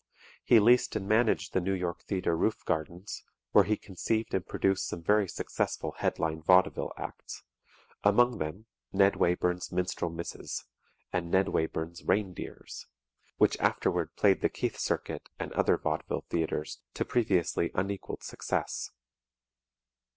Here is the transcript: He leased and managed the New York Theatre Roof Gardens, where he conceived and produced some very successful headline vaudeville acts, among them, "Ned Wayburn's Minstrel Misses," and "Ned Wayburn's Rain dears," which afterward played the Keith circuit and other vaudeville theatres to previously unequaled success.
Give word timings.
He 0.43 0.59
leased 0.59 0.95
and 0.95 1.07
managed 1.07 1.53
the 1.53 1.61
New 1.61 1.73
York 1.75 2.01
Theatre 2.01 2.35
Roof 2.35 2.65
Gardens, 2.65 3.23
where 3.51 3.65
he 3.65 3.77
conceived 3.77 4.33
and 4.33 4.43
produced 4.43 4.87
some 4.87 5.03
very 5.03 5.27
successful 5.27 5.91
headline 5.99 6.41
vaudeville 6.41 6.91
acts, 6.97 7.43
among 8.03 8.39
them, 8.39 8.65
"Ned 8.91 9.13
Wayburn's 9.19 9.71
Minstrel 9.71 10.09
Misses," 10.09 10.65
and 11.13 11.29
"Ned 11.29 11.49
Wayburn's 11.49 12.03
Rain 12.03 12.33
dears," 12.33 12.87
which 13.37 13.59
afterward 13.59 14.15
played 14.15 14.41
the 14.41 14.49
Keith 14.49 14.79
circuit 14.79 15.29
and 15.37 15.53
other 15.53 15.77
vaudeville 15.77 16.25
theatres 16.29 16.79
to 16.95 17.05
previously 17.05 17.69
unequaled 17.75 18.23
success. 18.23 18.89